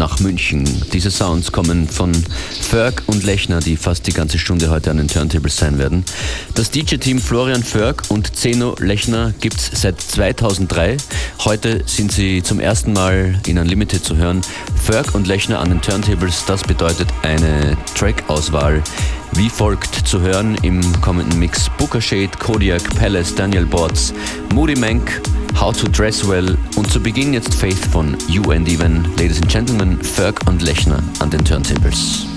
nach 0.00 0.18
München. 0.18 0.64
Diese 0.94 1.10
Sounds 1.10 1.52
kommen 1.52 1.86
von 1.86 2.10
Ferg 2.62 3.02
und 3.06 3.22
Lechner, 3.22 3.60
die 3.60 3.76
fast 3.76 4.06
die 4.06 4.14
ganze 4.14 4.38
Stunde 4.38 4.70
heute 4.70 4.90
an 4.90 4.96
den 4.96 5.08
Turntables 5.08 5.58
sein 5.58 5.78
werden. 5.78 6.06
Das 6.54 6.70
DJ-Team 6.70 7.20
Florian 7.20 7.62
Ferg 7.62 8.04
und 8.08 8.34
Zeno 8.34 8.74
Lechner 8.80 9.34
gibt 9.40 9.58
es 9.58 9.82
seit 9.82 10.00
2003. 10.00 10.96
Heute 11.44 11.82
sind 11.84 12.12
sie 12.12 12.42
zum 12.42 12.60
ersten 12.60 12.94
Mal 12.94 13.38
in 13.46 13.58
Unlimited 13.58 14.02
zu 14.02 14.16
hören. 14.16 14.40
Ferg 14.82 15.14
und 15.14 15.26
Lechner 15.26 15.60
an 15.60 15.68
den 15.68 15.82
Turntables, 15.82 16.46
das 16.46 16.62
bedeutet 16.62 17.08
eine 17.22 17.76
Track-Auswahl 17.94 18.82
wie 19.32 19.50
folgt 19.50 19.94
zu 20.06 20.20
hören 20.20 20.56
im 20.62 20.80
kommenden 21.00 21.38
Mix 21.38 21.68
Booker 21.78 22.00
Shade, 22.00 22.30
Kodiak, 22.38 22.82
Palace, 22.96 23.34
Daniel 23.34 23.66
Botts, 23.66 24.14
Moody 24.54 24.74
Mank, 24.74 25.20
How 25.58 25.76
to 25.76 25.88
Dress 25.88 26.26
Well 26.26 26.56
und 26.76 26.90
zu 26.90 27.00
Beginn 27.00 27.34
jetzt 27.34 27.54
Faith 27.54 27.86
von 27.92 28.16
You 28.28 28.50
and 28.50 28.68
Even. 28.68 29.04
Ladies 29.16 29.40
and 29.42 29.50
Gentlemen, 29.50 30.00
Ferg 30.02 30.40
und 30.46 30.62
Lechner 30.62 31.02
an 31.18 31.30
den 31.30 31.44
Turntables. 31.44 32.29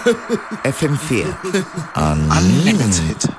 FM4 0.64 1.26
Unlimited. 1.96 3.29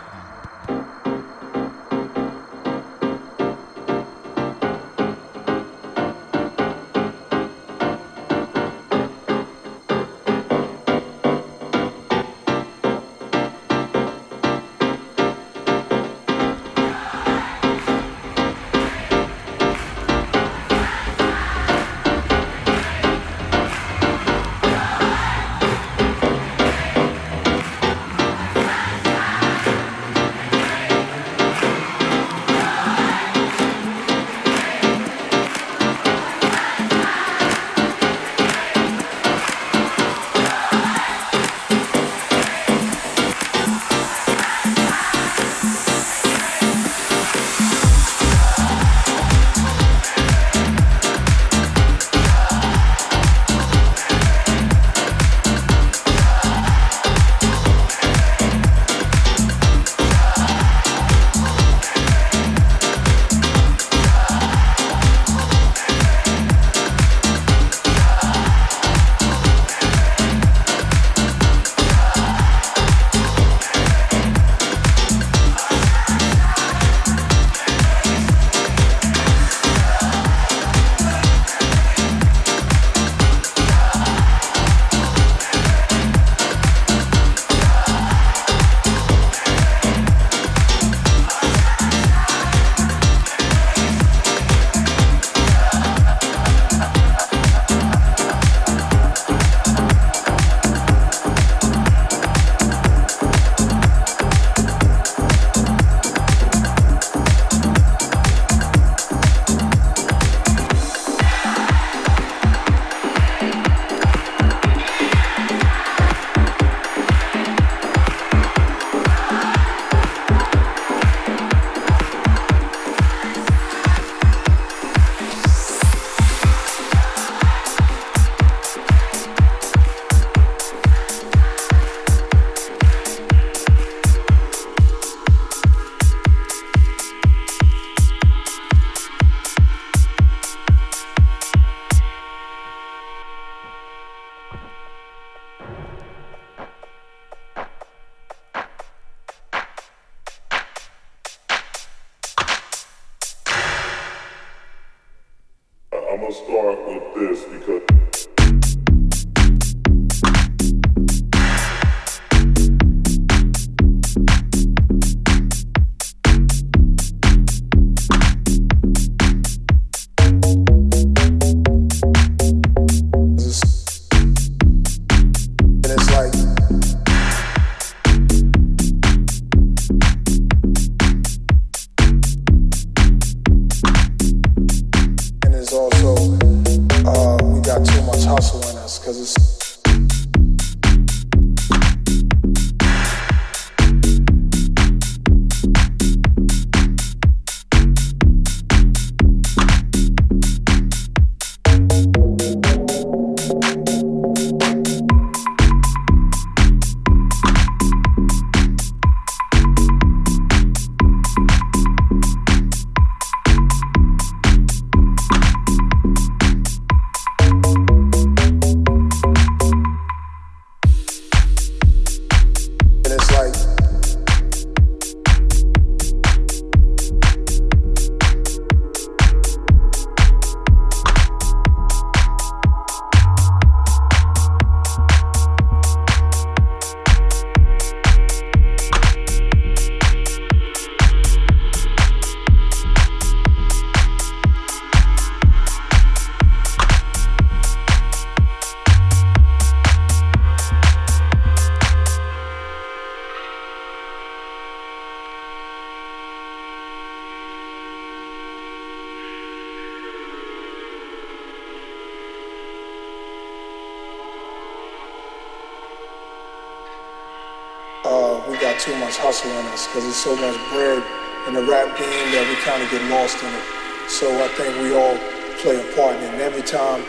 Because 269.39 270.03
there's 270.03 270.15
so 270.15 270.35
much 270.35 270.57
bread 270.73 271.01
in 271.47 271.53
the 271.53 271.63
rap 271.63 271.88
game 271.97 272.31
that 272.35 272.45
we 272.50 272.55
kind 272.67 272.83
of 272.83 272.91
get 272.91 273.01
lost 273.09 273.41
in 273.41 273.47
it. 273.47 273.63
So 274.09 274.27
I 274.43 274.47
think 274.50 274.75
we 274.83 274.93
all 274.93 275.15
play 275.61 275.79
a 275.79 275.95
part 275.95 276.17
in 276.17 276.23
it. 276.23 276.33
And 276.33 276.41
every 276.41 276.61
time, 276.61 277.01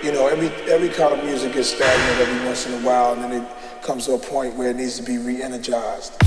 you 0.00 0.12
know, 0.12 0.28
every 0.28 0.48
every 0.70 0.88
kind 0.88 1.12
of 1.12 1.24
music 1.24 1.52
gets 1.52 1.70
stagnant 1.70 2.20
every 2.20 2.46
once 2.46 2.66
in 2.66 2.74
a 2.74 2.86
while, 2.86 3.14
and 3.14 3.24
then 3.24 3.42
it 3.42 3.48
comes 3.82 4.06
to 4.06 4.12
a 4.12 4.18
point 4.18 4.54
where 4.54 4.70
it 4.70 4.76
needs 4.76 4.96
to 4.98 5.02
be 5.02 5.18
re-energized. 5.18 6.23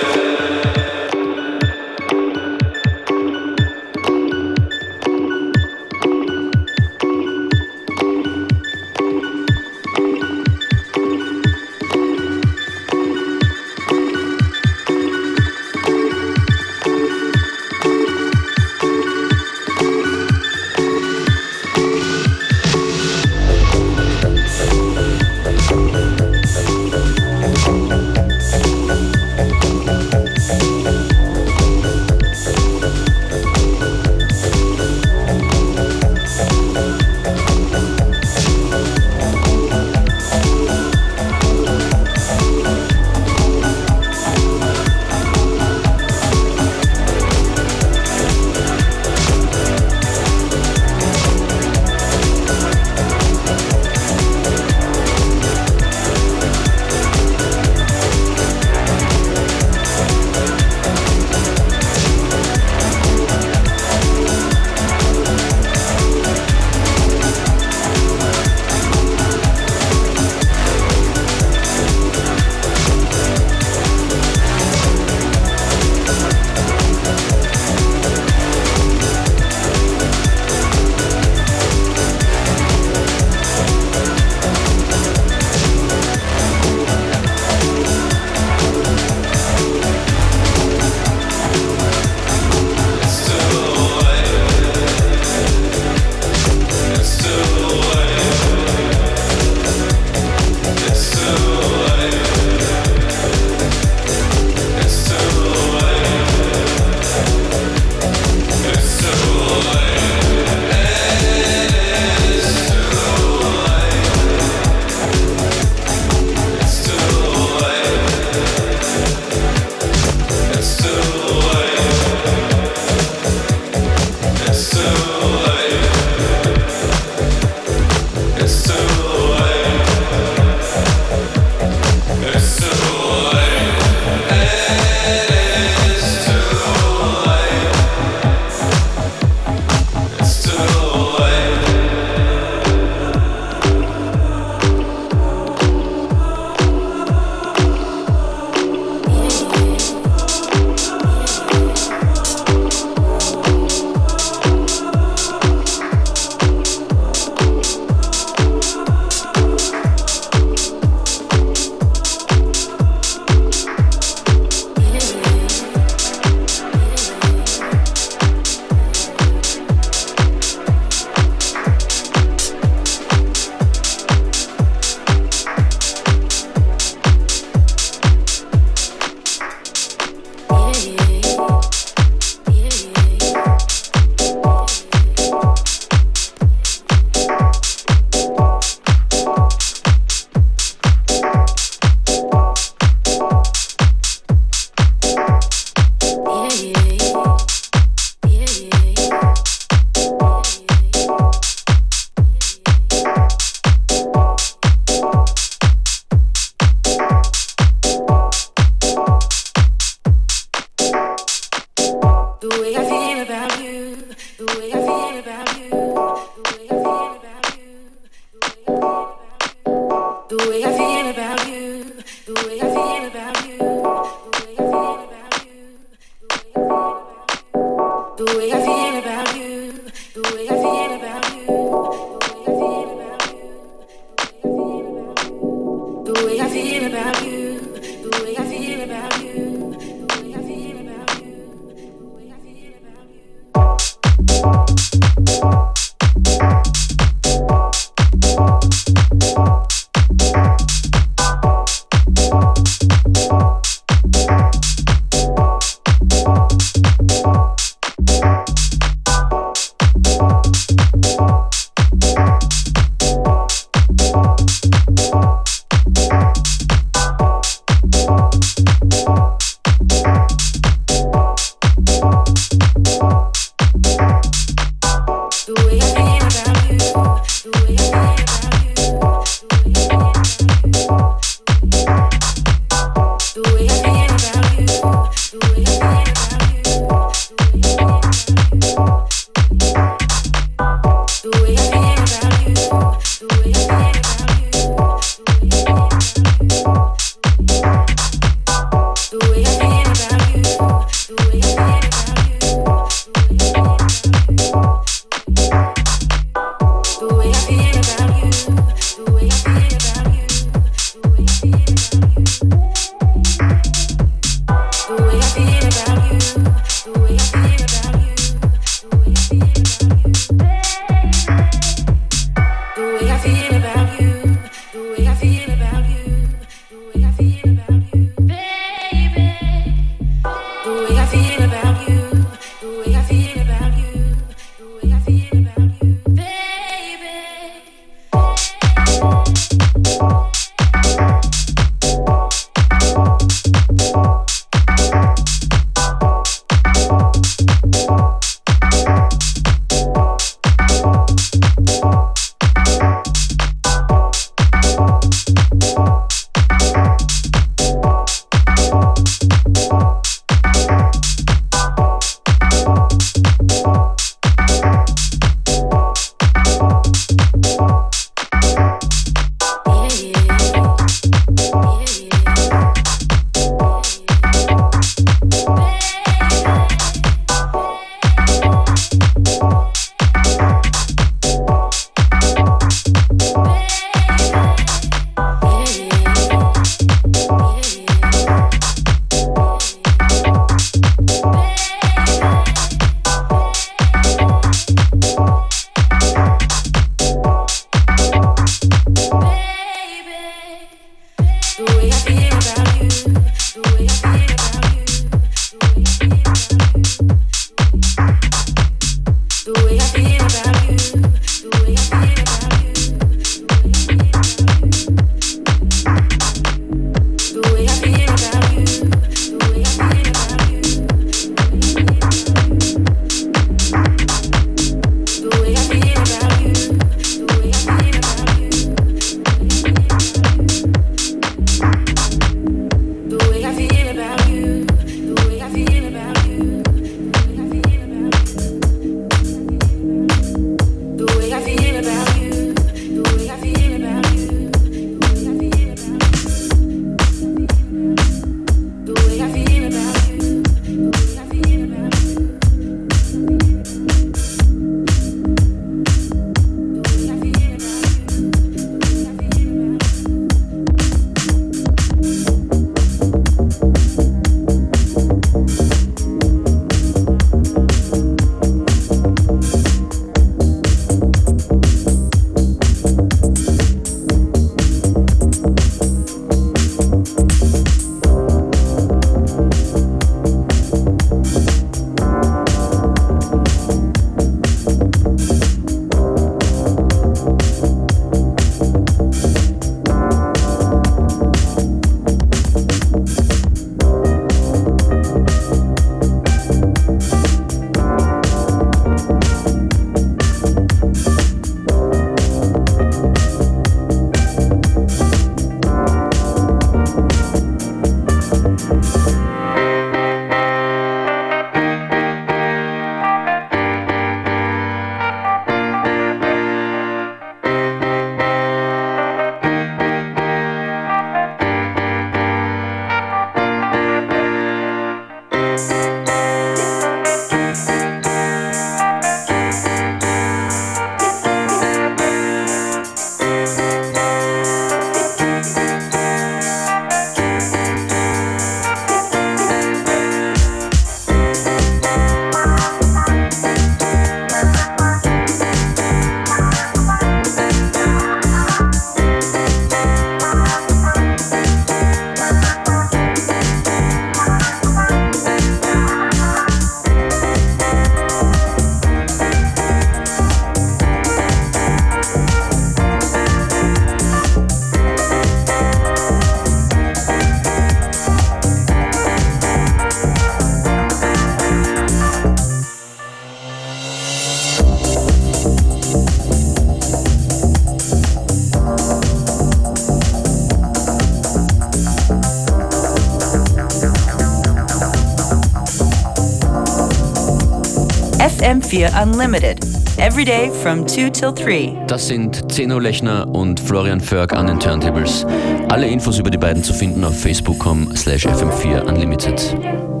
via 588.71 588.89
Unlimited. 589.03 589.59
Every 589.97 590.23
day 590.23 590.49
from 590.63 590.87
2 590.87 591.09
till 591.11 591.33
3. 591.33 591.85
Das 591.87 592.07
sind 592.07 592.49
Zeno 592.51 592.79
Lechner 592.79 593.27
und 593.27 593.59
Florian 593.59 593.99
Förg 593.99 594.33
an 594.33 594.47
den 594.47 594.59
Turntables. 594.59 595.25
Alle 595.69 595.87
Infos 595.87 596.17
über 596.19 596.29
die 596.29 596.37
beiden 596.37 596.63
zu 596.63 596.73
finden 596.73 597.03
auf 597.03 597.19
facebook.com 597.19 597.95
slash 597.95 598.25
fm4unlimited. 598.25 600.00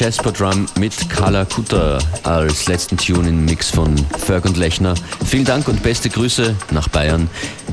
Jasper 0.00 0.32
Drum 0.32 0.64
mit 0.78 1.10
Kalakuta 1.10 1.98
als 2.22 2.68
letzten 2.68 2.96
Tune 2.96 3.28
im 3.28 3.44
Mix 3.44 3.68
von 3.68 3.94
Ferg 4.18 4.46
und 4.46 4.56
Lechner. 4.56 4.94
Vielen 5.26 5.44
Dank 5.44 5.68
und 5.68 5.82
beste 5.82 6.08
Grüße 6.08 6.56
nach 6.70 6.88
Bayern. 6.88 7.28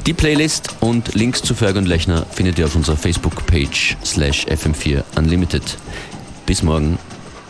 Die 0.06 0.12
Playlist 0.12 0.76
und 0.82 1.16
Links 1.16 1.42
zu 1.42 1.56
Ferg 1.56 1.78
und 1.78 1.88
Lechner 1.88 2.26
findet 2.30 2.60
ihr 2.60 2.66
auf 2.66 2.76
unserer 2.76 2.98
Facebook-Page 2.98 3.96
slash 4.04 4.46
FM4 4.48 5.04
Unlimited. 5.16 5.64
Bis 6.46 6.62
morgen. 6.64 7.00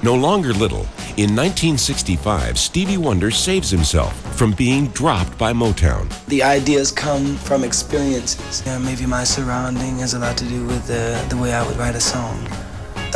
No 0.04 0.16
longer 0.16 0.54
little, 0.54 0.86
in 1.16 1.32
1965, 1.32 2.56
Stevie 2.56 2.98
Wonder 2.98 3.32
saves 3.32 3.72
himself 3.72 4.14
from 4.36 4.54
being 4.54 4.90
dropped 4.94 5.36
by 5.40 5.54
Motown. 5.54 6.08
The 6.28 6.44
ideas 6.44 6.92
come 6.92 7.36
from 7.38 7.64
experiences. 7.64 8.62
Yeah, 8.64 8.78
maybe 8.78 9.08
my 9.08 9.24
surrounding 9.24 9.98
has 9.98 10.14
a 10.14 10.20
lot 10.20 10.38
to 10.38 10.46
do 10.46 10.64
with 10.68 10.86
the, 10.86 11.20
the 11.30 11.38
way 11.38 11.52
I 11.52 11.66
would 11.66 11.78
write 11.78 11.96
a 11.96 12.00
song. 12.00 12.47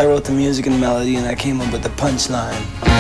I 0.02 0.06
wrote 0.06 0.24
the 0.24 0.32
music 0.32 0.66
and 0.66 0.82
melody, 0.82 1.18
and 1.18 1.28
I 1.28 1.36
came 1.36 1.62
up 1.62 1.72
with 1.72 1.84
the 1.84 1.90
punchline. 1.90 2.91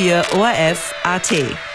4 0.00 0.24
ORF 0.34 0.94
AT. 1.04 1.69